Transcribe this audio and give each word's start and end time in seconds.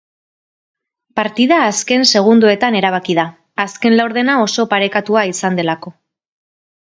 Partida 1.19 1.59
azken 1.65 2.05
segundoetan 2.13 2.77
erabaki 2.79 3.15
da, 3.19 3.25
azken 3.65 3.97
laurdena 3.99 4.39
oso 4.47 4.67
parekatua 4.71 5.27
izan 5.35 5.61
delako. 5.61 5.93